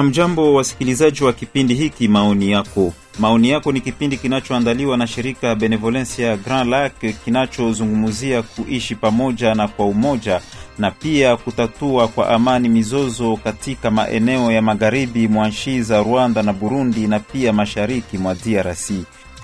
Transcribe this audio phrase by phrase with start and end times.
[0.00, 2.92] Hamjambo wasikilizaji wa kipindi hiki maoni yako.
[3.18, 6.92] Maoni yako ni kipindi kinachoandaliwa na shirika Benevolencia Grand Lac
[7.24, 10.40] kinachozungumzia kuishi pamoja na kwa umoja
[10.78, 16.52] na pia kutatua kwa amani mizozo katika maeneo ya magharibi mwa nchi za Rwanda na
[16.52, 18.90] Burundi na pia mashariki mwa DRC.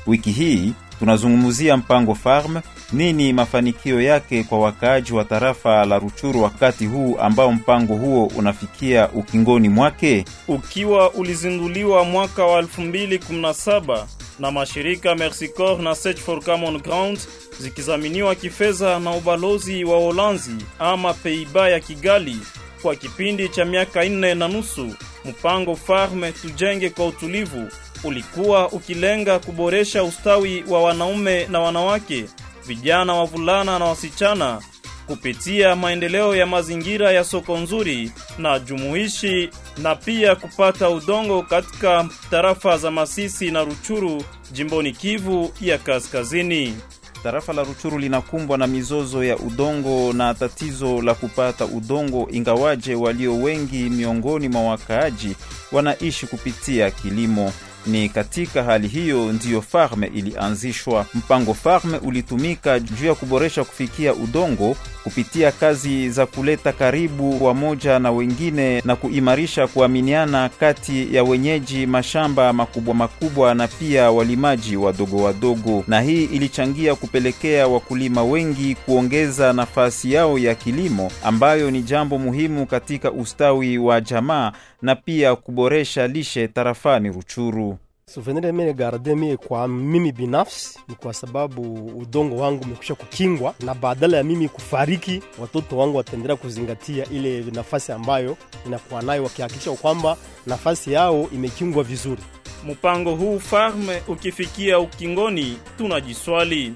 [0.06, 2.60] Wiki hii tunazungumzia mpango Farm,
[2.92, 9.08] nini mafanikio yake kwa wakaaji wa tarafa la Ruchuru wakati huu ambao mpango huo unafikia
[9.08, 14.04] ukingoni mwake, ukiwa ulizinduliwa mwaka wa 2017
[14.38, 17.18] na mashirika Mercy Corps na Search for Common Ground
[17.60, 22.36] zikizaminiwa kifedha na ubalozi wa Holanzi ama Peiba ya Kigali
[22.82, 24.94] kwa kipindi cha miaka nne na nusu.
[25.24, 27.68] Mpango Farm tujenge kwa utulivu
[28.04, 32.24] ulikuwa ukilenga kuboresha ustawi wa wanaume na wanawake,
[32.66, 34.60] vijana, wavulana na wasichana
[35.06, 42.78] kupitia maendeleo ya mazingira ya soko nzuri na jumuishi na pia kupata udongo katika tarafa
[42.78, 46.76] za Masisi na Ruchuru jimboni Kivu ya Kaskazini.
[47.22, 53.38] Tarafa la Ruchuru linakumbwa na mizozo ya udongo na tatizo la kupata udongo, ingawaje walio
[53.38, 55.36] wengi miongoni mwa wakaaji
[55.72, 57.52] wanaishi kupitia kilimo.
[57.86, 61.06] Ni katika hali hiyo ndiyo farme ilianzishwa.
[61.14, 64.76] Mpango farme ulitumika juu ya kuboresha kufikia udongo
[65.06, 72.52] kupitia kazi za kuleta karibu wamoja na wengine na kuimarisha kuaminiana kati ya wenyeji mashamba
[72.52, 80.12] makubwa makubwa na pia walimaji wadogo wadogo, na hii ilichangia kupelekea wakulima wengi kuongeza nafasi
[80.12, 86.48] yao ya kilimo, ambayo ni jambo muhimu katika ustawi wa jamaa na pia kuboresha lishe
[86.48, 87.78] tarafani Ruchuru.
[88.10, 93.74] Souvenir mimi garde mie kwa mimi binafsi ni kwa sababu udongo wangu umekwisha kukingwa, na
[93.74, 98.36] badala ya mimi kufariki, watoto wangu wataendelea kuzingatia ile nafasi ambayo
[98.66, 102.22] inakuwa nayo, wakihakikisha kwamba nafasi yao imekingwa vizuri.
[102.66, 106.72] Mpango huu farme ukifikia ukingoni, tunajiswali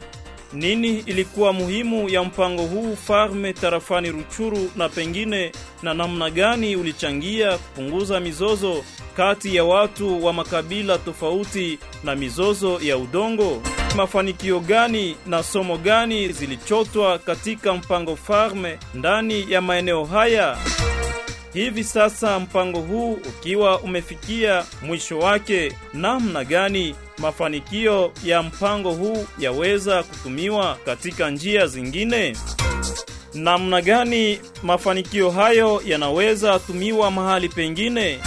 [0.53, 5.53] nini ilikuwa muhimu ya mpango huu farme tarafani Ruchuru, na pengine
[5.83, 8.85] na namna gani ulichangia kupunguza mizozo
[9.17, 13.63] kati ya watu wa makabila tofauti na mizozo ya udongo?
[13.97, 20.57] Mafanikio gani na somo gani zilichotwa katika mpango farme ndani ya maeneo haya?
[21.53, 30.03] Hivi sasa mpango huu ukiwa umefikia mwisho wake, namna gani mafanikio ya mpango huu yaweza
[30.03, 32.37] kutumiwa katika njia zingine?
[33.35, 38.19] Namna gani mafanikio hayo yanaweza tumiwa mahali pengine?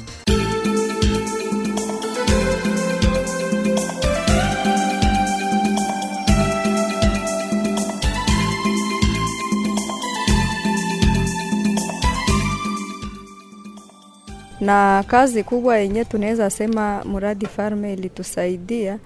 [14.61, 18.99] Na kazi kubwa yenye tunaweza sema mradi farme ilitusaidia,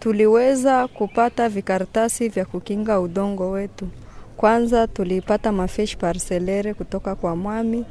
[0.00, 3.88] tuliweza kupata vikaratasi vya kukinga udongo wetu.
[4.36, 7.84] Kwanza tulipata mafish parcelere kutoka kwa mwami,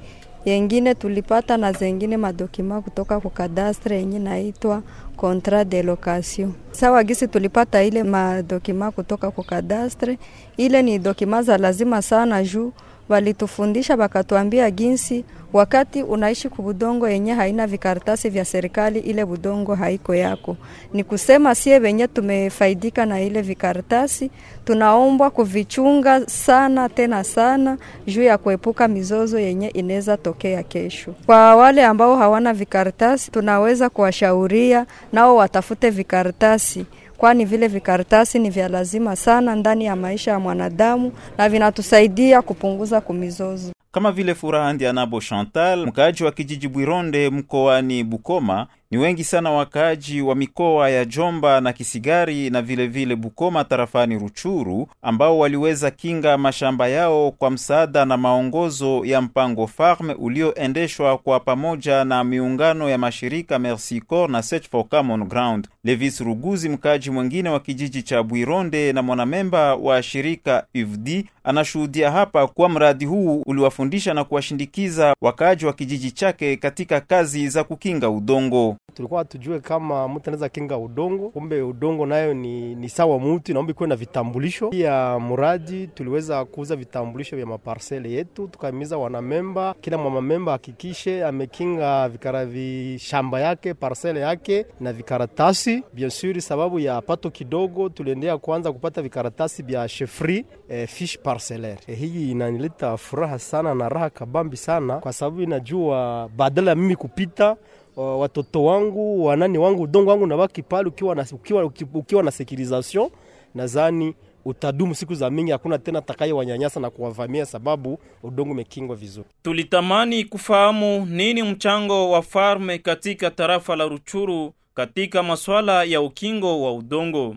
[0.46, 4.82] yengine tulipata na zengine madokima kutoka kwa kadastre yenye naitwa
[5.18, 6.54] contrat de location.
[6.72, 10.18] Sawa gisi tulipata ile madokima kutoka kwa kadastre,
[10.58, 12.72] ile ni dokima za lazima sana juu
[13.10, 20.58] walitufundisha wakatuambia jinsi wakati unaishi kubudongo yenye haina vikaratasi vya serikali, ile budongo haiko yako.
[20.94, 24.32] Ni kusema sie wenye tumefaidika na ile vikaratasi,
[24.66, 31.14] tunaombwa kuvichunga sana tena sana, juu ya kuepuka mizozo yenye inaweza tokea kesho.
[31.26, 36.86] Kwa wale ambao hawana vikaratasi, tunaweza kuwashauria nao watafute vikaratasi
[37.18, 43.02] kwani vile vikaratasi ni vya lazima sana ndani ya maisha ya mwanadamu na vinatusaidia kupunguza
[43.02, 43.72] kumizozo.
[43.92, 50.22] kama vile Furaha Ndianabo Chantal, mkaaji wa kijiji Bwironde mkoani Bukoma, Ni wengi sana wakaaji
[50.22, 56.38] wa mikoa ya Jomba na Kisigari na vilevile vile Bukoma tarafani Ruchuru ambao waliweza kinga
[56.38, 62.98] mashamba yao kwa msaada na maongozo ya mpango Farm ulioendeshwa kwa pamoja na miungano ya
[62.98, 65.68] mashirika Mercy Corps na Search for Common Ground.
[65.84, 72.48] Levis Ruguzi, mkaaji mwingine wa kijiji cha Bwironde na mwanamemba wa shirika UFD, anashuhudia hapa
[72.48, 78.75] kuwa mradi huu uliwafundisha na kuwashindikiza wakaaji wa kijiji chake katika kazi za kukinga udongo.
[78.94, 83.72] Tulikuwa tujue kama mtu anaweza kinga udongo, kumbe udongo nayo ni, ni sawa mutu, naomba
[83.72, 84.70] ikuwe na vitambulisho.
[84.70, 92.46] Pia muradi tuliweza kuuza vitambulisho vya maparsele yetu, tukaimiza wanamemba, kila mwamamemba hakikishe amekinga vikara
[92.46, 99.02] vishamba yake parsele yake na vikaratasi bien sur, sababu ya pato kidogo tuliendea kwanza kupata
[99.02, 101.80] vikaratasi vya chefri eh, fish parcellaire.
[101.88, 106.96] Eh, hii inanileta furaha sana na raha kabambi sana, kwa sababu inajua badala ya mimi
[106.96, 107.56] kupita
[107.96, 113.10] watoto wangu wanani wangu udongo wangu nabaki pale ukiwa na, ukiwa, ukiwa na securisation
[113.56, 114.16] nadhani
[114.46, 119.28] utadumu siku za mingi, hakuna tena takaye wanyanyasa na kuwavamia sababu udongo umekingwa vizuri.
[119.42, 126.74] Tulitamani kufahamu nini mchango wa farme katika tarafa la Ruchuru katika masuala ya ukingo wa
[126.74, 127.36] udongo,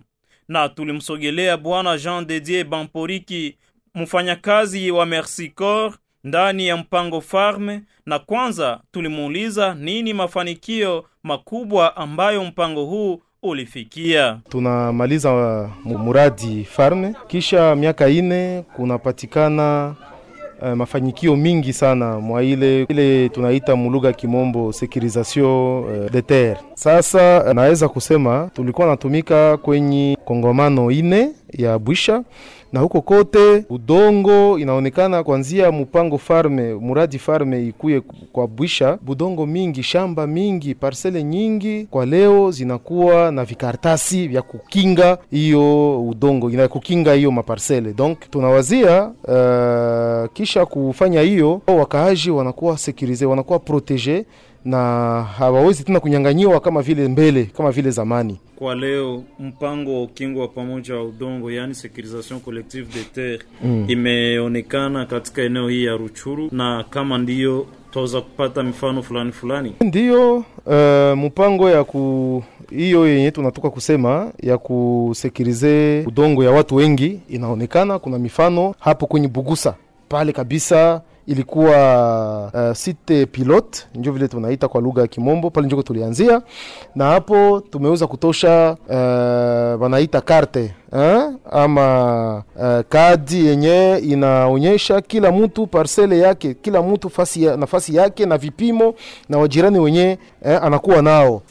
[0.49, 3.57] na tulimsogelea bwana Jean Dedier Bamporiki,
[3.95, 12.45] mfanyakazi wa Mercy Corps ndani ya mpango Farme, na kwanza tulimuuliza nini mafanikio makubwa ambayo
[12.45, 14.39] mpango huu ulifikia.
[14.49, 15.35] Tunamaliza
[15.85, 19.95] uh, muradi Farme kisha miaka ine, kunapatikana
[20.63, 26.61] uh, mafanikio mingi sana mwa ile ile tunaita mulugha kimombo securisation uh, de terre.
[26.75, 32.23] Sasa uh, naweza kusema tulikuwa natumika kwenye kongomano ine ya Bwisha
[32.73, 38.01] na huko kote udongo inaonekana kuanzia mupango farme muradi farme ikuye
[38.33, 45.19] kwa Bwisha, budongo mingi, shamba mingi, parsele nyingi kwa leo zinakuwa na vikartasi vya kukinga
[45.31, 47.93] hiyo udongo ina kukinga hiyo maparsele.
[47.93, 54.25] Donc tunawazia uh, kisha kufanya hiyo wakaaji wanakuwa sekurize, wanakuwa protege
[54.69, 58.39] na hawawezi tena kunyanganyiwa kama vile mbele, kama vile zamani.
[58.57, 63.85] Kwa leo mpango wa ukingo wa pamoja wa udongo, yani securisation collective de terre Mm.
[63.89, 69.73] imeonekana katika eneo hii ya Ruchuru, na kama ndiyo twaweza kupata mifano fulani fulani.
[69.81, 77.21] Ndiyo uh, mpango ya ku hiyo yenye tunatoka kusema ya kusekirize udongo ya watu wengi
[77.29, 77.99] inaonekana.
[77.99, 79.75] Kuna mifano hapo kwenye Bugusa
[80.09, 85.83] pale kabisa ilikuwa uh, site pilote ndio vile tunaita kwa lugha ya Kimombo, pale njoko
[85.83, 86.43] tulianzia,
[86.95, 95.67] na hapo tumeweza kutosha uh, wanaita karte eh, ama uh, kadi yenye inaonyesha kila mtu
[95.67, 98.95] parcele yake, kila mtu fasi ya, nafasi yake na vipimo
[99.29, 101.43] na wajirani wenye eh, anakuwa nao.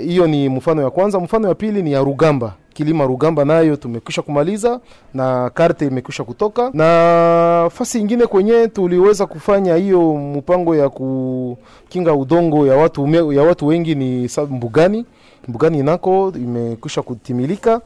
[0.00, 0.24] hiyo.
[0.24, 1.20] Hiyo ni mfano ya kwanza.
[1.20, 4.80] Mfano ya pili ni ya Rugamba kilima Rugamba nayo tumekwisha kumaliza
[5.14, 12.66] na karte imekwisha kutoka, na fasi ingine kwenye tuliweza kufanya hiyo mpango ya kukinga udongo
[12.66, 15.06] ya watu, ya watu wengi ni Mbugani.
[15.48, 17.80] Mbugani nako imekwisha kutimilika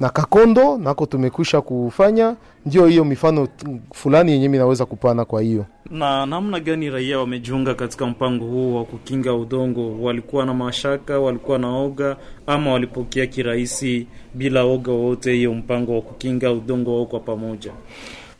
[0.00, 2.36] na Kakondo nako tumekwisha kufanya.
[2.66, 3.48] Ndio hiyo mifano
[3.92, 5.24] fulani yenye mi naweza kupana.
[5.24, 10.02] Kwa hiyo Na namna gani raia wamejiunga katika mpango huu wa kukinga udongo?
[10.02, 16.00] Walikuwa na mashaka, walikuwa na oga, ama walipokea kirahisi bila oga wowote hiyo mpango wa
[16.00, 17.72] kukinga udongo wao kwa pamoja?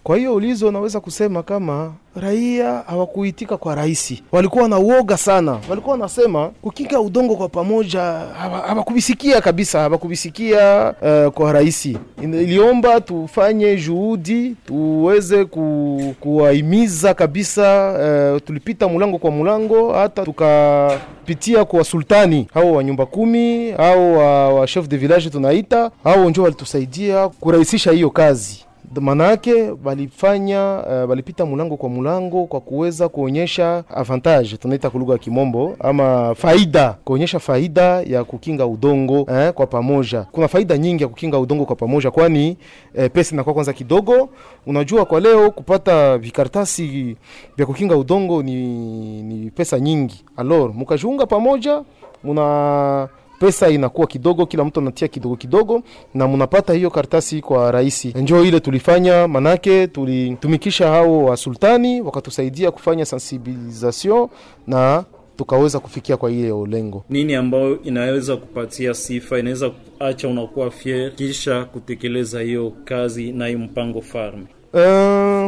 [0.06, 5.92] Kwa hiyo ulizo, naweza kusema kama raia hawakuitika kwa rahisi, walikuwa na uoga sana, walikuwa
[5.92, 11.98] wanasema kukinga udongo kwa pamoja, hawa- hawakuvisikia kabisa, hawakuvisikia uh, kwa rahisi.
[12.22, 17.92] Iliomba tufanye juhudi tuweze ku, kuwahimiza kabisa.
[18.34, 24.54] Uh, tulipita mulango kwa mulango, hata tukapitia kwa sultani hao wa nyumba kumi au wa,
[24.54, 28.65] wa chef de village tunaita, hao njo walitusaidia kurahisisha hiyo kazi
[29.00, 35.18] manake walifanya uh, walipita mulango kwa mulango kwa kuweza kuonyesha avantage tunaita kwa lugha ya
[35.18, 40.22] kimombo ama faida, kuonyesha faida ya kukinga udongo eh, kwa pamoja.
[40.32, 42.56] Kuna faida nyingi ya kukinga udongo kwa pamoja, kwani
[42.94, 44.28] eh, pesa inakuwa kwanza kidogo.
[44.66, 47.16] Unajua, kwa leo kupata vikaratasi
[47.56, 50.24] vya kukinga udongo ni, ni pesa nyingi.
[50.36, 51.82] Alors mukajiunga pamoja
[52.24, 55.82] muna pesa inakuwa kidogo, kila mtu anatia kidogo kidogo,
[56.14, 58.08] na mnapata hiyo karatasi kwa rahisi.
[58.16, 64.28] Njoo ile tulifanya, manake tulitumikisha hao wa sultani wakatusaidia kufanya sensibilisation
[64.66, 65.04] na
[65.36, 67.04] tukaweza kufikia kwa ile lengo.
[67.10, 73.58] Nini ambayo inaweza kupatia sifa, inaweza kuacha unakuwa fier kisha kutekeleza hiyo kazi na hiyo
[73.58, 74.46] mpango farm?
[74.72, 74.80] Uh,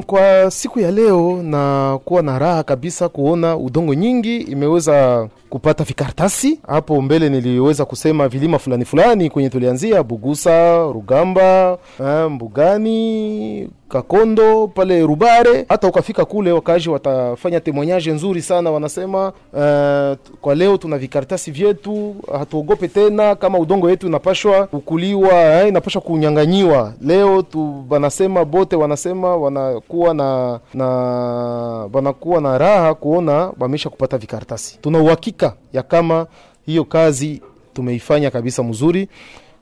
[0.03, 6.61] kwa siku ya leo na kuwa na raha kabisa kuona udongo nyingi imeweza kupata vikartasi.
[6.67, 15.03] Hapo mbele niliweza kusema vilima fulani fulani kwenye tulianzia Bugusa, Rugamba, uh, Mbugani, Kakondo pale
[15.03, 21.51] Rubare, hata ukafika kule wakaaji watafanya temoignage nzuri sana, wanasema uh, kwa leo tuna vikaratasi
[21.51, 26.93] vyetu, hatuogope tena kama udongo wetu inapashwa kukuliwa eh, inapashwa kunyang'anyiwa.
[27.01, 30.87] Leo tu wanasema bote wanasema wanakuwa na na
[31.93, 34.79] wanakuwa na raha kuona wamesha kupata vikaratasi.
[34.83, 36.27] Tuna uhakika ya kama
[36.67, 37.43] hiyo kazi
[37.75, 39.09] tumeifanya kabisa mzuri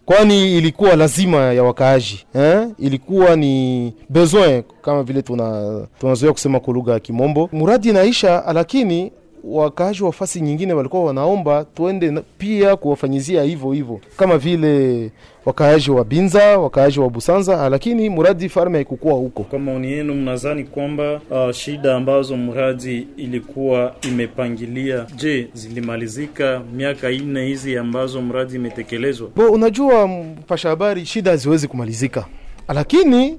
[0.06, 2.68] kwani ilikuwa lazima ya wakaaji eh?
[2.78, 7.48] Ilikuwa ni besoin kama vile tuna tunazoea kusema kwa lugha ya Kimombo.
[7.52, 9.12] Muradi inaisha, lakini
[9.46, 15.10] wakaaji wa fasi nyingine walikuwa wanaomba tuende pia kuwafanyizia hivyo hivyo, kama vile
[15.44, 19.42] wakaaji wa Binza, wakaaji wa Busanza, lakini mradi farme haikukuwa huko.
[19.42, 27.46] Kwa maoni yenu, mnadhani kwamba uh, shida ambazo mradi ilikuwa imepangilia, je, zilimalizika miaka nne
[27.46, 29.28] hizi ambazo mradi imetekelezwa?
[29.36, 32.26] Bo, unajua mpasha habari, shida haziwezi kumalizika,
[32.68, 33.38] lakini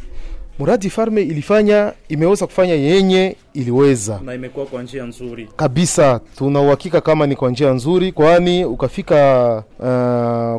[0.59, 5.49] muradi farme ilifanya imeweza kufanya yenye iliweza na imekuwa kwa njia nzuri.
[5.55, 6.19] kabisa.
[6.37, 9.85] Tuna uhakika kama ni kwa njia nzuri, kwani ukafika uh,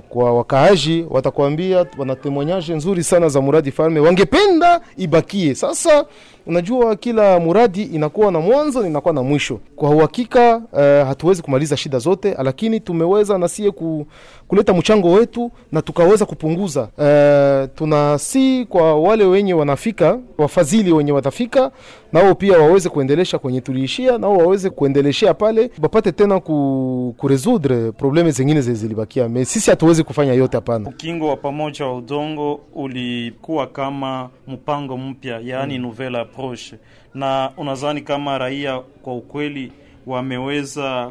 [0.08, 5.54] kwa wakaaji watakwambia wana temwanyaje nzuri sana za muradi farme, wangependa ibakie.
[5.54, 6.04] Sasa
[6.48, 9.60] unajua kila muradi inakuwa na mwanzo na inakuwa na mwisho.
[9.76, 10.78] Kwa uhakika uh,
[11.08, 14.06] hatuwezi kumaliza shida zote, lakini tumeweza nasie ku,
[14.48, 16.80] kuleta mchango wetu na tukaweza kupunguza.
[16.82, 21.70] Uh, tunasi kwa wale wenye wanafika, wafadhili wenye watafika
[22.12, 28.30] nao pia waweze kuendelesha kwenye tuliishia, nao waweze kuendeleshea pale, wapate tena ku, kuresudre probleme
[28.30, 29.28] zingine zilibakia.
[29.28, 30.88] Me sisi hatuwezi kufanya yote, hapana.
[30.88, 36.78] Ukingo wa pamoja wa udongo ulikuwa kama mpango mpya, yaani nouvelle approche,
[37.14, 39.72] na unadhani kama raia kwa ukweli
[40.06, 41.10] wameweza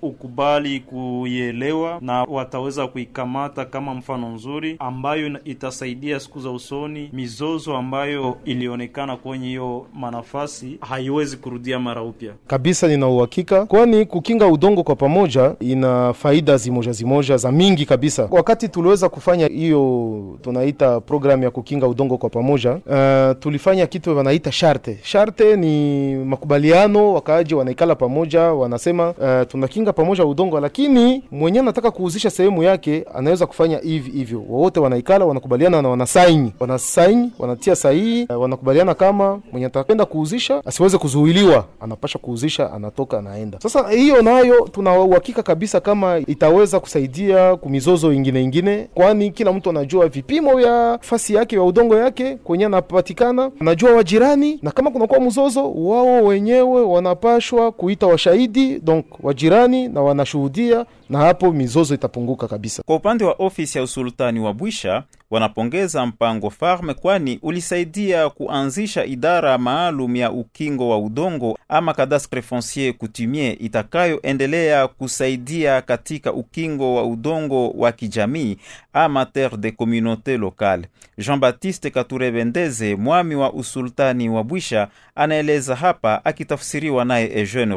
[0.00, 7.10] kukubali kuielewa na wataweza kuikamata kama mfano nzuri ambayo itasaidia siku za usoni.
[7.12, 12.32] Mizozo ambayo ilionekana kwenye hiyo manafasi haiwezi kurudia mara upya.
[12.46, 18.28] Kabisa, nina uhakika, kwani kukinga udongo kwa pamoja ina faida zimoja zimoja za mingi kabisa.
[18.30, 24.52] Wakati tuliweza kufanya hiyo tunaita programu ya kukinga udongo kwa pamoja, uh, tulifanya kitu wanaita
[24.52, 24.98] sharte.
[25.02, 32.30] Sharte ni makubaliano, wakaaji wanaikala pamoja, wanasema uh, tunakinga pamoja udongo, lakini mwenye anataka kuuzisha
[32.30, 34.42] sehemu yake anaweza kufanya hivi hivyo.
[34.48, 40.98] Wote wanaikala wanakubaliana na wanasaini, wanasaini, wanatia sahihi, uh, wanakubaliana kama mwenye atapenda kuuzisha asiweze
[40.98, 43.58] kuzuiliwa, anapasha kuuzisha, anatoka anaenda.
[43.60, 49.70] Sasa hiyo nayo tuna uhakika kabisa kama itaweza kusaidia kumizozo ingine ingine, kwani kila mtu
[49.70, 55.20] anajua vipimo vya fasi yake ya udongo yake kwenye anapatikana, anajua wajirani, na kama kunakuwa
[55.20, 62.82] mzozo, wao wenyewe wanapashwa kuita washahidi, donc wajirani na wanashuhudia, na hapo mizozo itapunguka kabisa.
[62.86, 69.58] Kwa upande wa ofisi ya usultani wa Bwisha wanapongeza mpango Farme kwani ulisaidia kuanzisha idara
[69.58, 77.70] maalum ya ukingo wa udongo ama cadastre foncier coutumier itakayoendelea kusaidia katika ukingo wa udongo
[77.70, 78.56] wa kijamii
[78.92, 80.88] ama terre de communauté locale.
[81.18, 87.74] Jean-Baptiste Katurebendeze, mwami wa usultani wa Bwisha, anaeleza hapa akitafsiriwa naye Eugene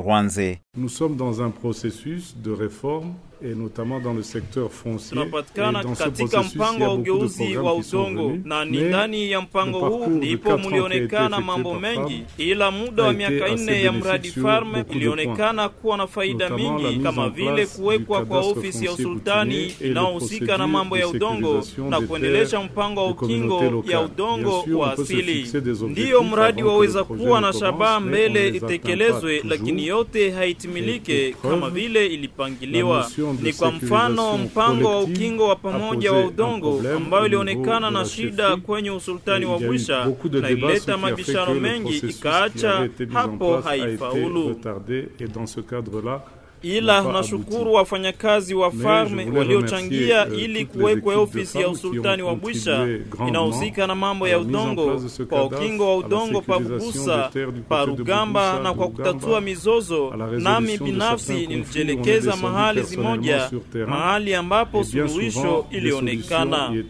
[0.77, 5.09] Nous sommes dans un processus de réforme et notamment dans le secteur foncier.
[5.17, 11.41] Tunapatikana katika mpango wa ugeuzi wa udongo na ni ndani ya mpango huu ndipo mulionekana
[11.41, 16.95] mambo mengi, ila muda wa miaka nne ya mradi Farme ilionekana kuwa na faida mingi
[16.99, 22.99] kama vile kuwekwa kwa ofisi ya usultani inayohusika na mambo ya udongo na kuendelesha mpango
[23.05, 25.47] wa ukingo ya udongo wa asili.
[25.89, 33.09] Ndiyo mradi waweza kuwa na shabaha mbele itekelezwe, lakini yote haitimilike kama vile ilipangiliwa.
[33.41, 38.91] Ni kwa mfano mpango wa ukingo wa pamoja wa udongo ambayo ilionekana na shida kwenye
[38.91, 40.05] usultani wa Bwisha
[40.41, 44.55] na ilileta mabishano mengi ikaacha hapo haifaulu.
[46.63, 52.87] Ila n'a nashukuru wafanyakazi wa farme waliochangia euh, ili kuwekwa ofisi ya usultani wa Bwisha
[53.27, 58.87] inahusika na mambo ya udongo kwa ukingo wa udongo pa du pa Rugamba na kwa
[58.87, 60.13] kutatua mizozo.
[60.39, 63.51] Nami binafsi nilijielekeza mahali zimoja,
[63.87, 66.83] mahali ambapo suluhisho ilionekana.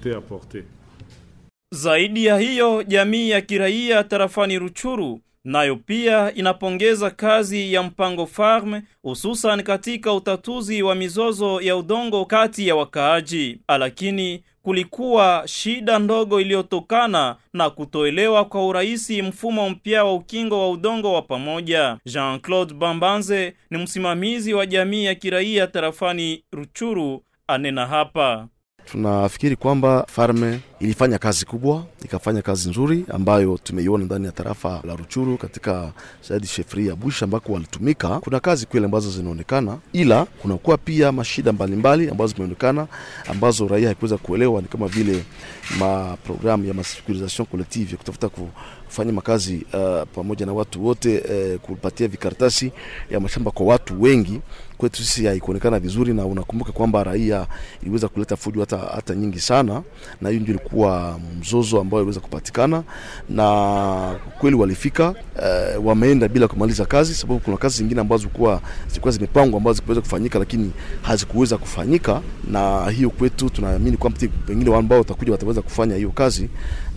[1.72, 8.82] Zaidi ya hiyo, jamii ya kiraia tarafani Ruchuru nayo pia inapongeza kazi ya mpango farme
[9.02, 17.36] hususan katika utatuzi wa mizozo ya udongo kati ya wakaaji, lakini kulikuwa shida ndogo iliyotokana
[17.54, 21.98] na kutoelewa kwa urahisi mfumo mpya wa ukingo wa udongo wa pamoja.
[22.06, 28.48] Jean-Claude Bambanze ni msimamizi wa jamii ya kiraia tarafani Ruchuru, anena hapa.
[28.92, 34.96] Tunafikiri kwamba farme ilifanya kazi kubwa, ikafanya kazi nzuri ambayo tumeiona ndani ya tarafa la
[34.96, 35.92] Ruchuru katika
[36.30, 38.20] zaidi shefri ya Bush ambako walitumika.
[38.20, 42.88] Kuna kazi kweli ambazo zinaonekana, ila kunakuwa pia mashida mbalimbali ambazo zimeonekana
[43.30, 45.24] ambazo raia haikuweza kuelewa, ni kama vile
[45.80, 52.72] maprogramu ya masecurisation collective kutafuta kufanya makazi uh, pamoja na watu wote uh, kupatia vikaratasi
[53.12, 54.42] ya mashamba kwa watu wengi
[54.78, 57.48] kwetu sisi haikuonekana vizuri, na unakumbuka kwamba raia
[57.82, 59.82] iliweza kuleta fujo hata, hata nyingi sana,
[60.22, 62.84] na hiyo ndio ilikuwa mzozo ambao iliweza kupatikana,
[63.30, 69.12] na kweli walifika uh, wameenda bila kumaliza kazi, sababu kuna kazi zingine ambazo zilikuwa zilikuwa
[69.12, 75.32] zimepangwa ambazo zikuweza kufanyika, lakini hazikuweza kufanyika, na hiyo kwetu tunaamini kwamba pengine ambao watakuja
[75.32, 76.50] wataweza kufanya hiyo kazi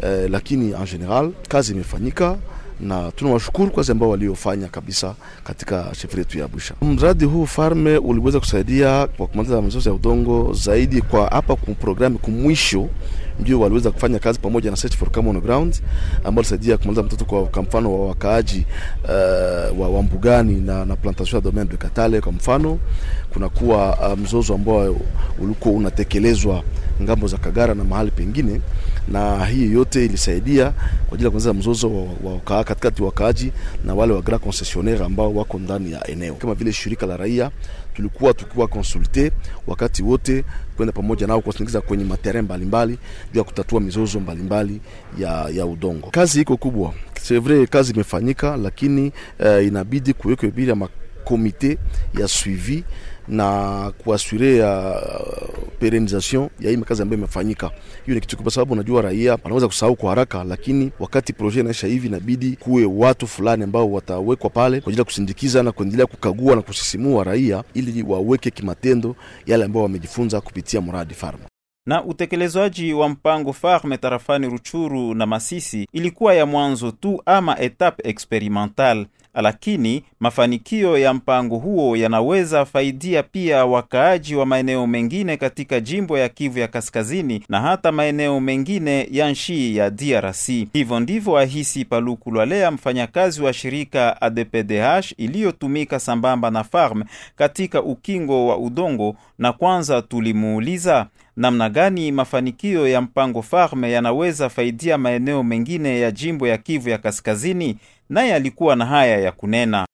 [0.02, 2.36] uh, lakini en general kazi imefanyika
[2.80, 5.14] na tunawashukuru kazi ambao waliofanya kabisa
[5.44, 6.74] katika shefri yetu ya Busha.
[6.82, 12.88] Mradi huu farme uliweza kusaidia kwa kumaliza mizozo ya udongo zaidi kwa hapa kumprogramu kumwisho
[13.40, 15.80] ndio waliweza kufanya kazi pamoja na Search for Common Ground
[16.24, 18.66] ambao lisaidia kumaliza mtoto kwa, kwa mfano wa wakaaji
[19.04, 22.78] uh, wa, wa mbugani na, na plantation ya domaine de Katale kwa mfano
[23.32, 24.96] kunakuwa uh, mzozo ambao
[25.38, 26.62] ulikuwa unatekelezwa
[27.02, 28.60] ng'ambo za Kagara na mahali pengine,
[29.08, 30.70] na hii yote ilisaidia
[31.08, 33.52] kwa ajili ya kuanza mzozo wa, wa, wa katikati wakaaji
[33.84, 36.34] na wale wa grand concessionnaire ambao wako ndani ya eneo.
[36.34, 37.50] Kama vile shirika la raia
[37.96, 39.32] tulikuwa tukiwa konsulte
[39.66, 40.44] wakati wote
[40.76, 42.98] kwenda pamoja nao kuwasindikiza kwenye materen mbalimbali
[43.32, 44.80] juu ya kutatua mizozo mbalimbali
[45.18, 46.10] ya, ya udongo.
[46.10, 51.78] Kazi iko kubwa, sevre kazi imefanyika, lakini uh, inabidi kuwekwe bila makomite
[52.18, 52.84] ya suivi
[53.28, 55.02] na kuasure ya
[55.78, 57.70] perenization ya hii makazi ambayo imefanyika.
[58.04, 61.86] Hiyo ni kitu kwa sababu unajua raia wanaweza kusahau kwa haraka, lakini wakati projet inaisha
[61.86, 66.56] hivi, inabidi kuwe watu fulani ambao watawekwa pale kwa ajili ya kusindikiza na kuendelea kukagua
[66.56, 71.38] na kusisimua raia ili waweke kimatendo yale ambayo wamejifunza kupitia mradi farm
[71.86, 78.08] na utekelezwaji wa mpango farme tarafani Ruchuru na Masisi ilikuwa ya mwanzo tu ama etape
[78.08, 86.18] experimental, lakini mafanikio ya mpango huo yanaweza faidia pia wakaaji wa maeneo mengine katika jimbo
[86.18, 90.46] ya Kivu ya Kaskazini na hata maeneo mengine ya nchi ya DRC.
[90.72, 97.04] Hivyo ndivyo ahisi Paluku Lwalea, mfanyakazi wa shirika ADPDH iliyotumika sambamba na farm
[97.36, 104.98] katika ukingo wa udongo, na kwanza tulimuuliza namna gani mafanikio ya mpango farme yanaweza faidia
[104.98, 109.86] maeneo mengine ya jimbo ya Kivu ya Kaskazini, naye alikuwa na haya ya kunena.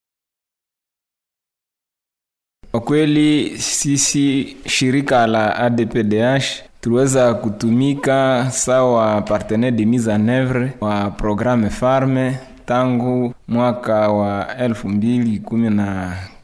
[2.70, 6.44] Kwa kweli sisi shirika la ADPDH
[6.80, 14.88] tuliweza kutumika sawa partenaire de mise en oeuvre wa programme farme tangu mwaka wa elfu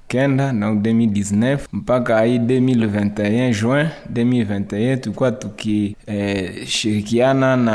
[0.08, 7.74] kenda na 2019 mpaka hii 2021 juin 2021 tulikuwa tukishirikiana eh, na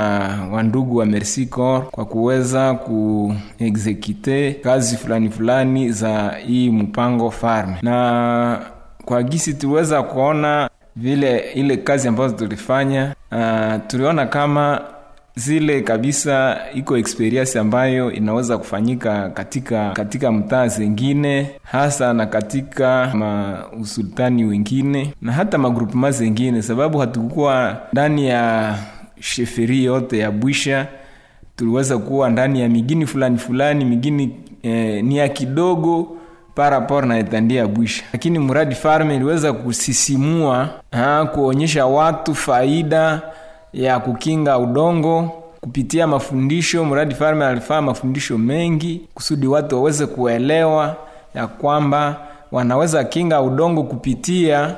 [0.51, 8.59] wandugu wa Merci Corps kwa kuweza kuexekute kazi fulani fulani za hii mpango farm, na
[9.05, 14.81] kwa gisi tuliweza kuona vile ile kazi ambazo tulifanya, uh, tuliona kama
[15.35, 24.45] zile kabisa iko experience ambayo inaweza kufanyika katika katika mtaa zengine hasa na katika mausultani
[24.45, 28.75] wengine na hata magrupema zengine, sababu hatukuwa ndani ya
[29.19, 30.87] sheferi yote ya Bwisha.
[31.55, 36.17] Tuliweza kuwa ndani ya migini fulani fulani, migini eh, ni ya kidogo
[36.55, 43.21] parapor na etandia ya Bwisha, lakini mradi farme iliweza kusisimua ha, kuonyesha watu faida
[43.73, 45.31] ya kukinga udongo
[45.61, 46.85] kupitia mafundisho.
[46.85, 50.95] Mradi farme alifanya mafundisho mengi kusudi watu waweze kuelewa
[51.35, 54.75] ya kwamba wanaweza kinga udongo kupitia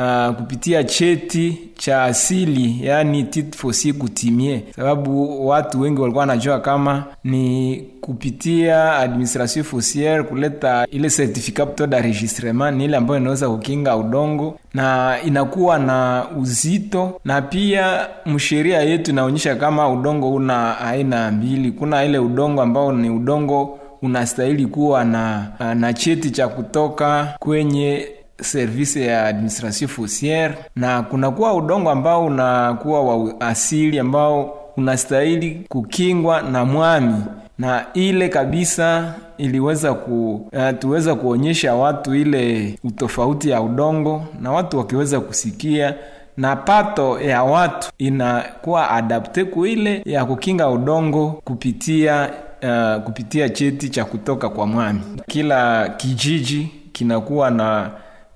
[0.00, 7.04] uh, kupitia cheti cha asili, yani titre foncier coutumier, sababu watu wengi walikuwa wanajua kama
[7.24, 15.16] ni kupitia administration fonciere kuleta ile certificat d'enregistrement, ni ile ambayo inaweza kukinga udongo na
[15.26, 21.72] inakuwa na uzito, na pia msheria yetu inaonyesha kama udongo una aina mbili.
[21.72, 28.08] Kuna ile udongo ambao ni udongo unastahili kuwa na, na cheti cha kutoka kwenye
[28.42, 36.64] service ya administration fonciere, na kunakuwa udongo ambao unakuwa wa asili ambao unastahili kukingwa na
[36.64, 37.14] mwami.
[37.58, 44.78] Na ile kabisa iliweza ku uh, tuweza kuonyesha watu ile utofauti ya udongo na watu
[44.78, 45.94] wakiweza kusikia
[46.36, 52.30] na pato ya watu inakuwa adapte kuile ya kukinga udongo kupitia
[52.62, 55.00] uh, kupitia cheti cha kutoka kwa mwami.
[55.26, 57.90] Kila kijiji kinakuwa na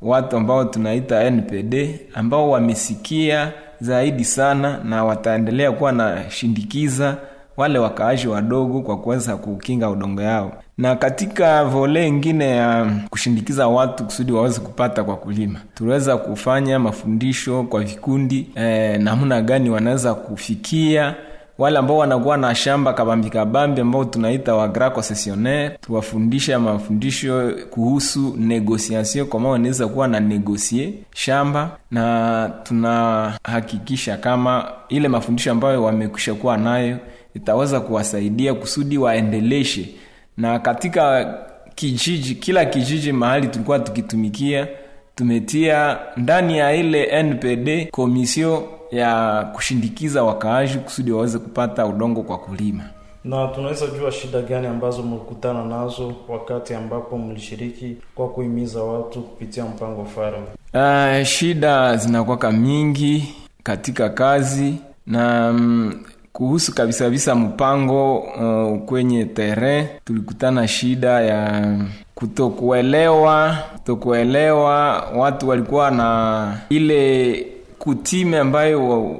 [0.05, 1.75] watu ambao tunaita npd
[2.15, 7.17] ambao wamesikia zaidi sana na wataendelea kuwa na shindikiza
[7.57, 10.53] wale wakaaji wadogo kwa kuweza kukinga udongo yao.
[10.79, 17.63] Na katika vole ingine ya kushindikiza watu kusudi waweze kupata kwa kulima tuliweza kufanya mafundisho
[17.63, 21.15] kwa vikundi eh, namna gani wanaweza kufikia
[21.59, 29.27] wale ambao wanakuwa na shamba kabambi kabambi ambao tunaita wagra concessionnaire tuwafundisha mafundisho kuhusu negociation
[29.27, 36.99] kama wanaweza kuwa na negosie shamba na tunahakikisha kama ile mafundisho ambayo wamekwisha kuwa nayo
[37.35, 39.89] itaweza kuwasaidia kusudi waendeleshe.
[40.37, 41.35] Na katika
[41.75, 44.69] kijiji kila kijiji mahali tulikuwa tukitumikia
[45.15, 52.85] tumetia ndani ya ile npd komisio ya kushindikiza wakaaji kusudi waweze kupata udongo kwa kulima.
[53.25, 59.65] Na tunaweza jua shida gani ambazo mlikutana nazo wakati ambapo mlishiriki kwa kuhimiza watu kupitia
[59.65, 60.43] mpango farm
[60.75, 64.75] uh, shida zinakwaka mingi katika kazi
[65.07, 71.67] na mm, kuhusu kabisa kabisa mpango uh, kwenye terrain tulikutana shida ya
[72.15, 77.47] kutokuelewa kutokuelewa watu walikuwa na ile
[77.85, 79.11] kutime ambayo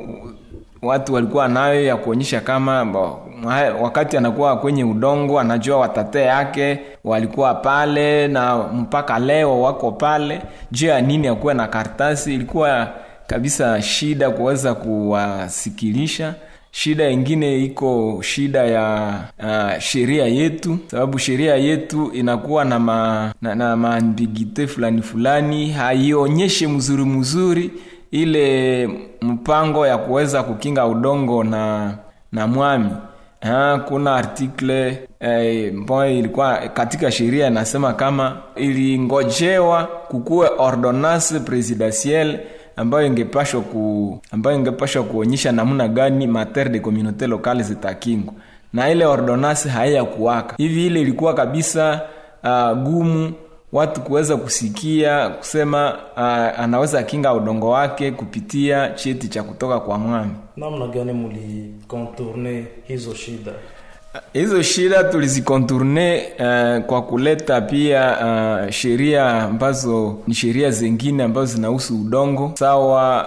[0.83, 3.01] watu walikuwa nayo ya kuonyesha kama mba,
[3.81, 10.41] wakati anakuwa kwenye udongo anajua watate yake walikuwa pale na mpaka leo wako pale.
[10.73, 12.35] Juu ya nini akuwe na kartasi?
[12.35, 12.89] Ilikuwa
[13.27, 16.35] kabisa shida kuweza kuwasikilisha.
[16.71, 20.79] Shida ingine iko shida ya uh, sheria yetu.
[20.87, 27.71] Sababu sheria yetu inakuwa na, ma, na, na maambigite fulani fulani haionyeshe mzuri mzuri
[28.23, 28.89] ile
[29.23, 31.95] mpango ya kuweza kukinga udongo na
[32.33, 32.91] na mwami.
[33.41, 42.41] Ha, kuna artikle eh, ambayo ilikuwa katika sheria inasema kama ilingojewa kukuwe ordonnance presidentielle
[42.77, 48.35] ambayo ingepashwa ku ambayo ingepashwa kuonyesha namna gani matere de communauté locale zitakingwa.
[48.73, 50.55] Na ile ordonnance haiyakuwaka.
[50.57, 52.01] Hivi ile ilikuwa kabisa
[52.45, 53.33] uh, gumu
[53.75, 60.31] watu kuweza kusikia kusema uh, anaweza kinga udongo wake kupitia cheti cha kutoka kwa mwami.
[60.57, 63.53] Namna gani mlikontourne hizo shida?
[64.33, 68.17] Hizo shida tulizikonturne uh, kwa kuleta pia
[68.65, 73.27] uh, sheria ambazo ni sheria zingine ambazo zinahusu udongo sawa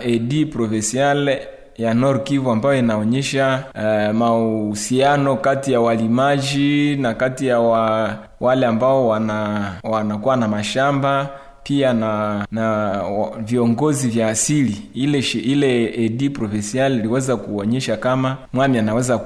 [0.00, 1.38] uh, edi provincial
[1.78, 8.66] ya Nord Kivu ambayo inaonyesha uh, mahusiano kati ya walimaji na kati ya wa, wale
[8.66, 11.28] ambao wana wanakuwa na mashamba
[11.62, 13.00] pia na na
[13.38, 14.82] viongozi vya asili.
[14.94, 19.18] Ile ile edi provincial iliweza kuonyesha kama mwami anaweza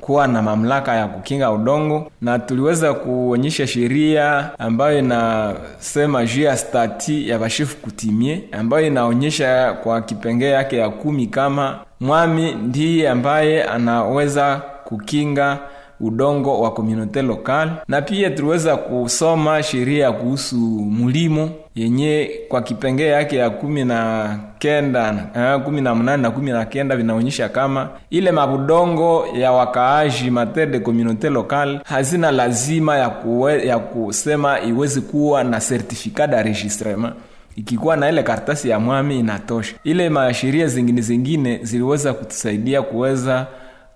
[0.00, 7.28] kuwa na mamlaka ya kukinga udongo na tuliweza kuonyesha sheria ambayo inasema juu ya stati
[7.28, 14.62] ya bashefu kutimie ambayo inaonyesha kwa kipengee yake ya kumi kama mwami ndiye ambaye anaweza
[14.84, 15.58] kukinga
[16.00, 20.56] udongo wa komunote lokal na pia tuliweza kusoma sheria kuhusu
[20.90, 26.50] mulimo yenye kwa kipengee yake ya kumi na kenda uh, kumi na mnane na kumi
[26.50, 33.10] na kenda vinaonyesha kama ile mabudongo ya wakaaji mater de communauté local hazina lazima ya,
[33.10, 37.14] kuwe, ya kusema iwezi kuwa na certificat d'enregistrement
[37.56, 39.76] ikikuwa na ile karatasi ya mwami inatosha.
[39.84, 43.46] Ile masheria zingine zingine ziliweza kutusaidia kuweza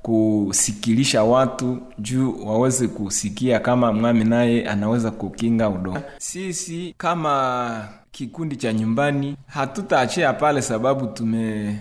[0.02, 8.72] kusikilisha watu juu waweze kusikia kama mwami naye anaweza kukinga udongo sisi kama kikundi cha
[8.72, 11.76] nyumbani hatutaachia pale sababu tume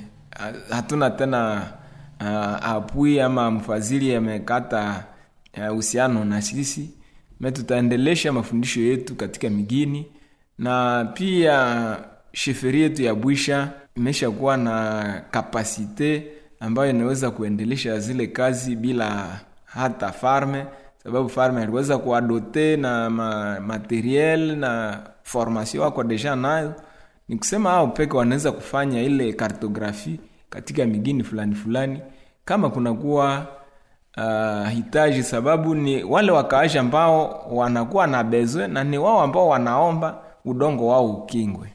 [0.70, 1.62] hatuna tena
[2.22, 5.04] uh, apui ama mfadhili amekata
[5.72, 6.90] uhusiano uh, na sisi.
[7.40, 10.06] Me tutaendelesha mafundisho yetu katika migini
[10.58, 11.98] na pia
[12.34, 16.28] sheferi yetu ya bwisha imesha kuwa na kapasite
[16.60, 20.66] ambayo inaweza kuendelesha zile kazi bila hata farme
[21.04, 26.74] sababu farme aliweza kuadote na ma, materiel na formation wako deja nayo.
[27.30, 32.00] Ni kusema hao peke wanaweza kufanya ile kartografi katika migini fulani fulani.
[32.46, 33.46] Kama kunakuwa
[34.18, 40.18] uh, hitaji sababu ni wale wakaaji ambao wanakuwa na bezwe na ni wao ambao wanaomba
[40.46, 41.72] udongo wao ukingwe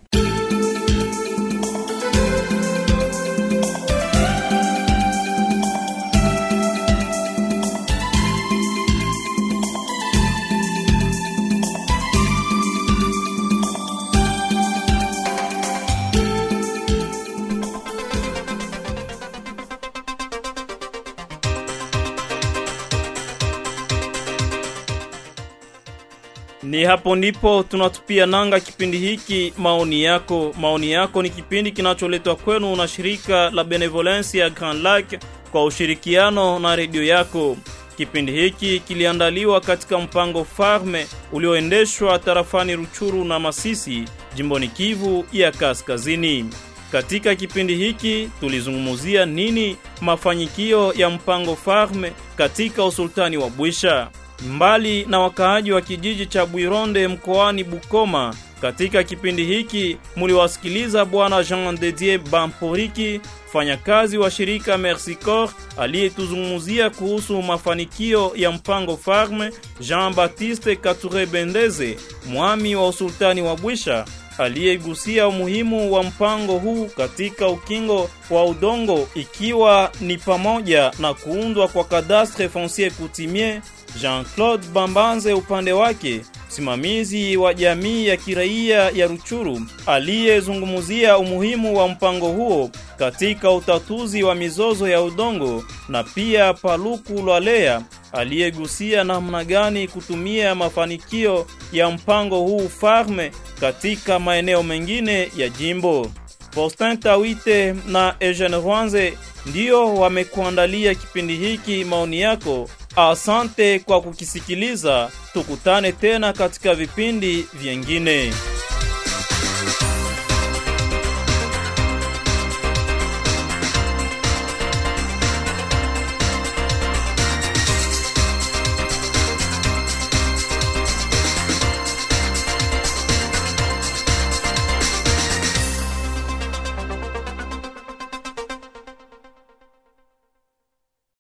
[26.81, 30.55] Ni hapo ndipo tunatupia nanga kipindi hiki maoni yako.
[30.61, 35.05] Maoni yako ni kipindi kinacholetwa kwenu na shirika la Benevolence ya Grand Lac
[35.53, 37.57] kwa ushirikiano na redio yako.
[37.97, 46.51] Kipindi hiki kiliandaliwa katika mpango Farme ulioendeshwa tarafani Ruchuru na Masisi, jimboni Kivu ya Kaskazini.
[46.93, 54.09] Katika kipindi hiki tulizungumzia nini mafanyikio ya mpango Farme katika usultani wa Bwisha.
[54.49, 61.79] Mbali na wakaaji wa kijiji cha Bwironde mkoani Bukoma, katika kipindi hiki muliwasikiliza bwana Jean
[61.79, 69.51] dedie Bamporiki, mfanyakazi wa shirika Merci Corps aliyetuzungumzia kuhusu mafanikio ya mpango Farme,
[69.81, 74.05] Jean Baptiste Kature Bendeze, mwami wa usultani wa Bwisha
[74.39, 81.85] aliyegusia umuhimu wa mpango huu katika ukingo wa udongo ikiwa ni pamoja na kuundwa kwa
[81.85, 83.63] kadastre foncier coutumier.
[84.01, 92.29] Jean-Claude Bambanze upande wake msimamizi wa jamii ya kiraia ya Ruchuru aliyezungumzia umuhimu wa mpango
[92.29, 100.55] huo katika utatuzi wa mizozo ya udongo, na pia Paluku Lwalea aliyegusia namna gani kutumia
[100.55, 106.11] mafanikio ya mpango huu Farme katika maeneo mengine ya jimbo.
[106.51, 109.13] Faustin Tawite na Eugene Rwanze
[109.47, 112.69] ndiyo wamekuandalia kipindi hiki maoni yako.
[112.97, 115.11] Asante kwa kukisikiliza.
[115.33, 118.33] Tukutane tena katika vipindi vyengine.